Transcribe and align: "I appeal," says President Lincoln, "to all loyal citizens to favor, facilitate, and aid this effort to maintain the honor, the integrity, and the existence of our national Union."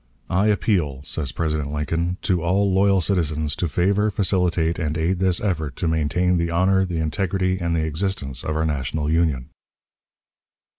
"I 0.31 0.47
appeal," 0.47 1.01
says 1.03 1.31
President 1.31 1.71
Lincoln, 1.71 2.17
"to 2.23 2.41
all 2.41 2.73
loyal 2.73 3.01
citizens 3.01 3.55
to 3.57 3.67
favor, 3.67 4.09
facilitate, 4.09 4.79
and 4.79 4.97
aid 4.97 5.19
this 5.19 5.39
effort 5.39 5.75
to 5.75 5.87
maintain 5.87 6.37
the 6.37 6.49
honor, 6.49 6.85
the 6.85 6.97
integrity, 6.97 7.59
and 7.59 7.75
the 7.75 7.83
existence 7.85 8.43
of 8.43 8.55
our 8.55 8.65
national 8.65 9.11
Union." 9.11 9.51